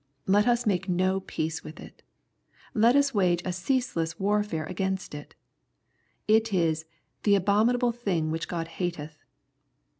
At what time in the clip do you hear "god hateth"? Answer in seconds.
8.47-9.19